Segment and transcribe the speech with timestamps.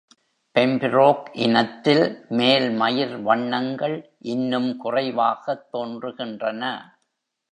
[0.55, 2.25] பெம்பிரோக் இனத்தில்
[2.29, 4.15] மேல்மயிர் வண்ணங்கள்
[4.19, 6.79] இன்னும் குறைவாகத் தோன்றுகின்றன.